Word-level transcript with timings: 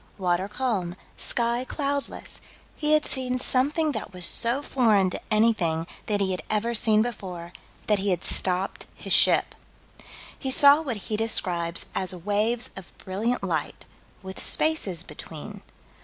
water 0.17 0.47
calm, 0.47 0.95
sky 1.15 1.63
cloudless, 1.63 2.41
he 2.75 2.93
had 2.93 3.05
seen 3.05 3.37
something 3.37 3.91
that 3.91 4.11
was 4.11 4.25
so 4.25 4.63
foreign 4.63 5.11
to 5.11 5.21
anything 5.29 5.85
that 6.07 6.19
he 6.19 6.31
had 6.31 6.41
ever 6.49 6.73
seen 6.73 7.03
before, 7.03 7.53
that 7.85 7.99
he 7.99 8.09
had 8.09 8.23
stopped 8.23 8.87
his 8.95 9.13
ship. 9.13 9.53
He 10.39 10.49
saw 10.49 10.81
what 10.81 10.97
he 10.97 11.17
describes 11.17 11.85
as 11.93 12.15
waves 12.15 12.71
of 12.75 12.97
brilliant 12.97 13.43
light, 13.43 13.85
with 14.23 14.39
spaces 14.39 15.03
between. 15.03 15.61